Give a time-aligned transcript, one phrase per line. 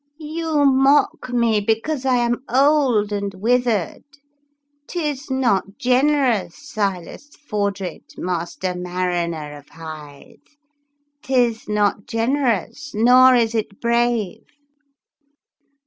[0.39, 4.01] "You mock me because I am old and withered;
[4.87, 10.37] 'tis not generous, Silas Fordred, master mariner of Hythe,—
[11.21, 14.41] 'tis not generous, nor is it brave."